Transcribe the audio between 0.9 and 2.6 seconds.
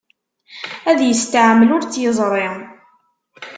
yesteɛmel ur tt-yeẓri.